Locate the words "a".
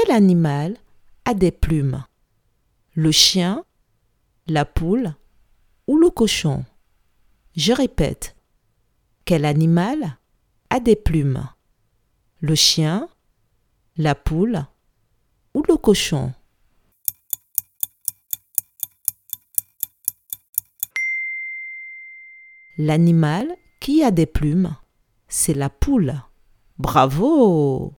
1.24-1.34, 10.70-10.78, 24.04-24.12